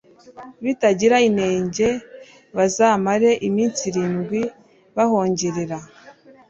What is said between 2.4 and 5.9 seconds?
bazamare iminsi irindwi bahongerera d